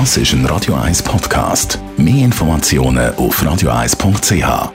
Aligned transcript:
Das 0.00 0.16
ist 0.16 0.32
ein 0.32 0.44
Radio 0.46 0.74
1 0.74 1.04
Podcast. 1.04 1.78
Mehr 1.96 2.24
Informationen 2.24 3.14
auf 3.14 3.40
radio1.ch. 3.40 4.72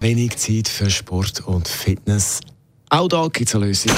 Wenig 0.00 0.36
Zeit 0.36 0.66
für 0.66 0.90
Sport 0.90 1.46
und 1.46 1.68
Fitness. 1.68 2.40
Auch 2.90 3.06
da 3.06 3.28
gibt 3.28 3.48
es 3.48 3.54
eine 3.54 3.66
Lösung. 3.66 3.92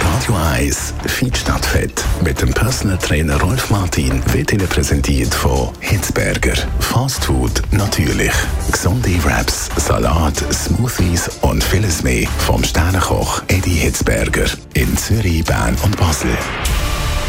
Radio 0.00 0.36
1 0.36 0.94
Fit 1.04 1.36
statt 1.36 1.66
Fett 1.66 2.02
mit 2.22 2.40
dem 2.40 2.54
Personal 2.54 2.96
Trainer 2.96 3.38
Rolf 3.42 3.68
Martin 3.68 4.22
wird 4.32 4.54
Ihnen 4.54 4.68
präsentiert 4.68 5.34
von 5.34 5.68
Hitzberger. 5.80 6.54
Fast 6.80 7.26
Food 7.26 7.60
natürlich. 7.72 8.32
Gesunde 8.72 9.22
Wraps, 9.22 9.68
Salat, 9.76 10.42
Smoothies 10.50 11.28
und 11.42 11.62
vieles 11.62 12.02
mehr 12.02 12.26
vom 12.38 12.64
Sternenkoch 12.64 13.42
Eddie 13.48 13.80
Hitzberger 13.80 14.46
in 14.72 14.96
Zürich, 14.96 15.44
Bern 15.44 15.76
und 15.84 15.94
Basel 15.98 16.38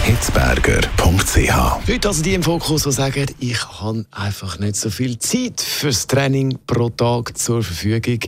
hitzberger.ch. 0.05 1.87
Leute 1.87 2.07
also 2.07 2.21
die 2.21 2.35
im 2.35 2.43
Fokus, 2.43 2.83
die 2.83 2.91
sagen, 2.91 3.25
ich 3.39 3.57
habe 3.81 4.05
einfach 4.11 4.59
nicht 4.59 4.75
so 4.75 4.91
viel 4.91 5.17
Zeit 5.17 5.59
fürs 5.59 6.05
Training 6.05 6.59
pro 6.67 6.89
Tag 6.89 7.35
zur 7.35 7.63
Verfügung. 7.63 8.19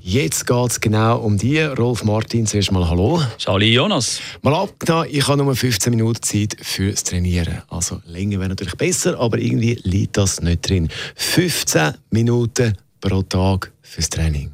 Jetzt 0.00 0.46
geht 0.46 0.70
es 0.70 0.80
genau 0.80 1.18
um 1.18 1.36
die. 1.36 1.60
Rolf 1.60 2.04
Martin, 2.04 2.46
zuerst 2.46 2.72
mal 2.72 2.88
Hallo. 2.88 3.22
Charlie 3.36 3.74
Jonas. 3.74 4.18
Mal 4.40 4.54
abgetan, 4.54 5.08
ich 5.10 5.28
habe 5.28 5.44
nur 5.44 5.54
15 5.54 5.90
Minuten 5.90 6.22
Zeit 6.22 6.56
fürs 6.62 7.04
Trainieren. 7.04 7.60
Also 7.68 8.00
länger 8.06 8.38
wäre 8.38 8.48
natürlich 8.48 8.76
besser, 8.76 9.20
aber 9.20 9.36
irgendwie 9.36 9.78
liegt 9.82 10.16
das 10.16 10.40
nicht 10.40 10.66
drin. 10.66 10.88
15 11.16 11.92
Minuten 12.12 12.78
pro 12.98 13.20
Tag 13.20 13.70
fürs 13.82 14.08
Training. 14.08 14.52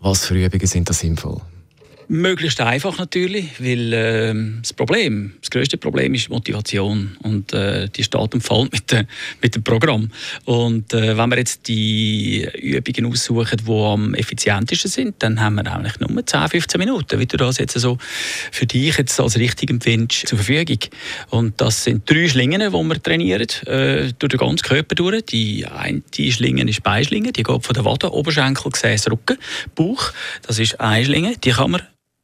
Was 0.00 0.26
für 0.26 0.34
Übungen 0.34 0.66
sind 0.66 0.86
da 0.86 0.92
sinnvoll? 0.92 1.40
Möglichst 2.12 2.60
einfach 2.60 2.98
natürlich, 2.98 3.60
weil 3.60 3.92
äh, 3.92 4.34
das 4.60 4.72
Problem, 4.72 5.34
das 5.40 5.48
größte 5.48 5.76
Problem 5.76 6.12
ist 6.12 6.28
Motivation 6.28 7.16
und 7.22 7.52
äh, 7.52 7.88
die 7.88 8.02
steht 8.02 8.34
und 8.34 8.40
fällt 8.42 8.72
mit, 8.72 8.90
de, 8.90 9.04
mit 9.40 9.54
dem 9.54 9.62
Programm. 9.62 10.10
Und 10.44 10.92
äh, 10.92 11.16
wenn 11.16 11.30
wir 11.30 11.38
jetzt 11.38 11.68
die 11.68 12.48
Übungen 12.60 13.12
aussuchen, 13.12 13.60
die 13.64 13.72
am 13.72 14.14
effizientesten 14.14 14.90
sind, 14.90 15.22
dann 15.22 15.40
haben 15.40 15.54
wir 15.54 15.72
eigentlich 15.72 16.00
nur 16.00 16.26
10, 16.26 16.48
15 16.48 16.80
Minuten, 16.80 17.20
wie 17.20 17.26
du 17.26 17.36
das 17.36 17.58
jetzt 17.58 17.78
so 17.78 17.96
für 18.50 18.66
dich 18.66 18.98
jetzt 18.98 19.20
als 19.20 19.38
richtig 19.38 19.70
empfindest, 19.70 20.26
zur 20.26 20.38
Verfügung. 20.38 20.80
Und 21.28 21.60
das 21.60 21.84
sind 21.84 22.10
drei 22.10 22.26
Schlingen, 22.26 22.60
die 22.60 22.72
wir 22.72 23.02
trainieren, 23.04 23.46
äh, 23.66 24.12
durch 24.18 24.30
den 24.30 24.38
ganzen 24.38 24.66
Körper 24.66 24.96
durch. 24.96 25.26
Die 25.26 25.64
eine 25.64 26.02
Schlinge 26.10 26.68
ist 26.68 26.82
Beischlinge, 26.82 27.30
die 27.30 27.44
geht 27.44 27.64
von 27.64 27.74
der 27.74 27.84
Wade, 27.84 28.12
Oberschenkel, 28.12 28.72
Gesäß, 28.72 29.08
Rücken, 29.12 29.38
Bauch. 29.76 30.12
Das 30.44 30.58
ist 30.58 30.80
eine 30.80 31.04
Schlinge, 31.04 31.36
die 31.36 31.50
kann 31.50 31.70
man 31.70 31.82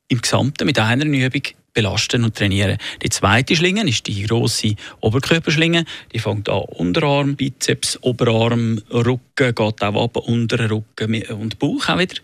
im 0.08 0.20
Gesamten 0.20 0.66
mit 0.66 0.78
einer 0.78 1.04
Übung 1.04 1.42
belasten 1.76 2.24
und 2.24 2.34
trainieren. 2.34 2.78
Die 3.02 3.10
zweite 3.10 3.54
Schlinge 3.54 3.86
ist 3.86 4.06
die 4.06 4.24
große 4.24 4.74
Oberkörperschlinge. 5.00 5.84
Die 6.12 6.18
fängt 6.18 6.48
an 6.48 6.62
Unterarm, 6.62 7.36
Bizeps, 7.36 7.98
Oberarm, 8.00 8.80
Rücken, 8.90 9.54
geht 9.54 9.60
auch 9.60 10.04
ab 10.04 10.16
unteren 10.16 10.70
Rücken 10.70 11.22
und 11.38 11.58
Bauch 11.58 11.88
auch 11.90 11.98
wieder. 11.98 12.14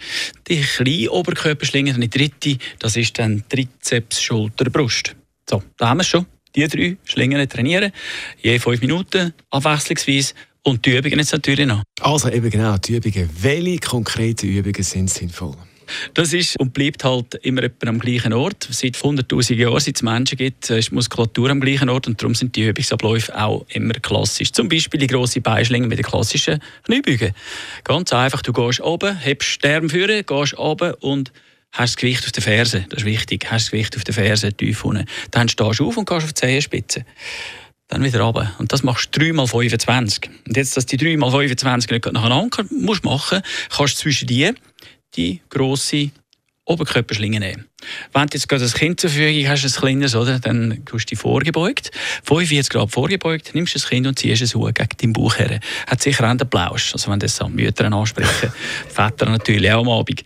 Die 0.48 0.62
kleine 0.62 1.10
Oberkörperschlinge, 1.10 1.92
die 1.92 2.08
dritte, 2.08 2.56
das 2.78 2.96
ist 2.96 3.18
dann 3.18 3.44
Trizeps, 3.48 4.22
Schulter, 4.22 4.70
Brust. 4.70 5.14
So, 5.48 5.62
da 5.76 5.90
haben 5.90 5.98
wir 5.98 6.02
es 6.02 6.08
schon. 6.08 6.24
Die 6.56 6.66
drei 6.66 6.96
Schlingen 7.04 7.46
trainieren, 7.48 7.92
je 8.40 8.58
fünf 8.58 8.80
Minuten, 8.80 9.34
abwechslungsweise. 9.50 10.32
Und 10.62 10.86
die 10.86 10.96
Übungen 10.96 11.18
jetzt 11.18 11.32
natürlich 11.32 11.66
noch. 11.66 11.82
Also 12.00 12.30
eben 12.30 12.48
genau, 12.48 12.78
die 12.78 12.96
Übungen. 12.96 13.28
Welche 13.40 13.78
konkreten 13.78 14.46
Übungen 14.46 14.82
sind 14.82 15.10
sinnvoll? 15.10 15.56
Das 16.14 16.32
ist 16.32 16.58
und 16.58 16.72
bleibt 16.72 17.04
halt 17.04 17.34
immer 17.42 17.62
am 17.86 17.98
gleichen 17.98 18.32
Ort. 18.32 18.68
Seit 18.70 18.96
100.000 18.96 19.54
Jahren, 19.54 19.80
seit 19.80 19.96
es 19.96 20.02
Menschen 20.02 20.38
gibt, 20.38 20.70
ist 20.70 20.90
die 20.90 20.94
Muskulatur 20.94 21.50
am 21.50 21.60
gleichen 21.60 21.88
Ort 21.88 22.06
und 22.06 22.20
darum 22.20 22.34
sind 22.34 22.56
die 22.56 22.68
Übungsabläufe 22.68 23.36
auch 23.40 23.66
immer 23.70 23.94
klassisch. 23.94 24.52
Zum 24.52 24.68
Beispiel 24.68 25.00
die 25.00 25.06
grosse 25.06 25.40
Beischlinge 25.40 25.86
mit 25.86 25.98
den 25.98 26.04
klassischen 26.04 26.60
Kniebeugen. 26.84 27.32
Ganz 27.84 28.12
einfach, 28.12 28.42
du 28.42 28.52
gehst 28.52 28.80
oben, 28.80 29.16
hebst 29.16 29.62
den 29.64 29.74
Arm 29.74 29.90
führen, 29.90 30.24
gehst 30.26 30.58
oben 30.58 30.94
und 30.94 31.32
hast 31.72 31.94
das 31.94 31.96
Gewicht 31.96 32.24
auf 32.24 32.32
den 32.32 32.42
Fersen. 32.42 32.86
Das 32.90 33.00
ist 33.00 33.06
wichtig. 33.06 33.46
Hast 33.50 33.66
das 33.66 33.70
Gewicht 33.70 33.96
auf 33.96 34.04
den 34.04 34.14
Fersen 34.14 34.56
tief 34.56 34.84
unten. 34.84 35.06
Dann 35.30 35.48
stehst 35.48 35.80
du 35.80 35.88
auf 35.88 35.96
und 35.96 36.08
gehst 36.08 36.24
auf 36.24 36.32
die 36.32 36.40
Zehenspitze 36.40 37.04
dann 37.92 38.04
wieder 38.04 38.20
runter. 38.20 38.52
Und 38.58 38.72
das 38.72 38.82
machst 38.82 39.14
du 39.14 39.20
3 39.20 39.32
mal 39.34 39.46
25. 39.46 40.30
Und 40.46 40.56
jetzt, 40.56 40.76
dass 40.76 40.86
die 40.86 40.96
3 40.96 41.16
mal 41.18 41.30
25 41.30 41.90
nicht 41.90 42.12
nacheinander 42.12 42.64
musst 42.70 43.04
machen, 43.04 43.42
kannst 43.74 43.98
du 43.98 44.02
zwischen 44.02 44.26
die 44.28 44.50
die 45.16 45.40
grosse 45.48 46.10
Oberkörperschlinge 46.64 47.40
nehmen. 47.40 47.66
Wenn 48.12 48.28
du 48.28 48.34
jetzt 48.34 48.48
gerade 48.48 48.64
ein 48.64 48.70
Kind 48.70 49.00
zur 49.00 49.10
Verfügung 49.10 49.48
hast, 49.48 49.64
ein 49.64 49.72
kleines, 49.72 50.14
oder, 50.14 50.38
dann 50.38 50.84
tust 50.84 51.10
du 51.10 51.14
dich 51.14 51.18
vorgebeugt. 51.18 51.90
45 52.22 52.70
Grad 52.70 52.90
vorgebeugt, 52.92 53.52
nimmst 53.54 53.74
das 53.74 53.88
Kind 53.88 54.06
und 54.06 54.16
ziehst 54.16 54.42
es 54.42 54.54
hoch 54.54 54.72
gegen 54.72 54.88
deinen 54.96 55.12
Bauch 55.12 55.36
her. 55.38 55.58
Hat 55.88 56.02
sicher 56.02 56.30
auch 56.30 56.36
den 56.36 56.48
Plausch, 56.48 56.92
also 56.92 57.10
wenn 57.10 57.18
das 57.18 57.40
an 57.40 57.54
Mütter 57.54 57.92
ansprechen, 57.92 58.52
Väter 58.88 59.26
natürlich 59.26 59.72
auch 59.72 59.80
am 59.80 59.88
Abend. 59.88 60.22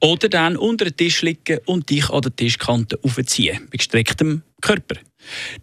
Oder 0.00 0.28
dann 0.28 0.56
unter 0.56 0.84
den 0.84 0.96
Tisch 0.96 1.22
liegen 1.22 1.58
und 1.66 1.90
dich 1.90 2.08
an 2.08 2.22
der 2.22 2.36
Tischkante 2.36 2.98
aufziehen, 3.02 3.62
mit 3.62 3.78
gestrecktem 3.78 4.42
Körper. 4.60 4.94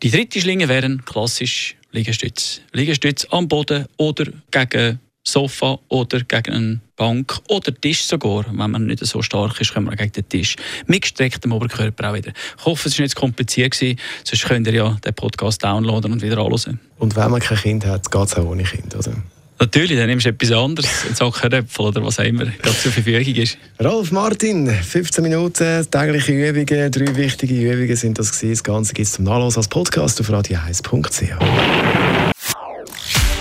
Die 0.03 0.11
dritte 0.11 0.41
Schlinge 0.41 0.67
wären 0.67 1.05
klassisch 1.05 1.77
Liegestütz. 1.91 2.61
Liegestütz 2.73 3.25
am 3.31 3.47
Boden 3.47 3.85
oder 3.95 4.25
gegen 4.51 4.99
Sofa 5.25 5.79
oder 5.87 6.19
gegen 6.19 6.53
eine 6.53 6.81
Bank 6.97 7.39
oder 7.47 7.73
Tisch 7.73 8.03
sogar. 8.03 8.45
Wenn 8.51 8.71
man 8.71 8.85
nicht 8.87 9.05
so 9.05 9.21
stark 9.21 9.61
ist, 9.61 9.73
können 9.73 9.85
wir 9.85 9.95
gegen 9.95 10.11
den 10.11 10.27
Tisch. 10.27 10.55
Mit 10.87 11.03
gestrecktem 11.03 11.53
Oberkörper 11.53 12.09
auch 12.09 12.15
wieder. 12.15 12.33
Ich 12.57 12.65
hoffe, 12.65 12.89
es 12.89 12.97
war 12.97 13.03
nicht 13.03 13.15
zu 13.15 13.21
kompliziert, 13.21 13.71
gewesen, 13.71 13.97
sonst 14.23 14.45
könnt 14.45 14.67
ihr 14.67 14.73
ja 14.73 14.97
den 15.05 15.13
Podcast 15.13 15.63
downloaden 15.63 16.11
und 16.11 16.21
wieder 16.21 16.39
anhören. 16.39 16.79
Und 16.97 17.15
wenn 17.15 17.31
man 17.31 17.39
kein 17.39 17.57
Kind 17.57 17.85
hat, 17.85 18.11
geht 18.11 18.25
es 18.25 18.35
auch 18.35 18.45
ohne 18.45 18.63
Kind, 18.63 18.95
oder? 18.95 19.13
Natürlich, 19.59 19.97
dann 19.97 20.07
nimmst 20.07 20.25
du 20.25 20.29
etwas 20.29 20.51
anderes, 20.51 20.89
ein 21.07 21.15
Sackenröpfel 21.15 21.85
oder 21.85 22.03
was 22.03 22.19
auch 22.19 22.23
immer 22.23 22.45
gerade 22.45 22.77
zur 22.77 22.91
Verfügung 22.91 23.33
ist. 23.35 23.57
Rolf 23.83 24.11
Martin, 24.11 24.69
15 24.69 25.23
Minuten, 25.23 25.89
tägliche 25.89 26.31
Übungen, 26.31 26.91
drei 26.91 27.15
wichtige 27.15 27.55
Übungen 27.55 27.95
sind 27.95 28.19
das 28.19 28.31
gewesen. 28.31 28.51
Das 28.51 28.63
Ganze 28.63 28.93
gibt 28.93 29.07
es 29.07 29.13
zum 29.13 29.25
Nachlesen 29.25 29.57
als 29.57 29.67
Podcast 29.67 30.21
auf 30.21 30.29
radio1.ch. 30.29 32.06